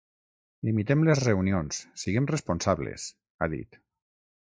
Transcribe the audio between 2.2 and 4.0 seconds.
responsables, ha dit.